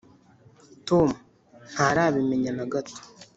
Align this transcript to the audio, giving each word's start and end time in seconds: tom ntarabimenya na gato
tom 0.87 1.09
ntarabimenya 1.73 2.51
na 2.57 2.65
gato 2.73 2.95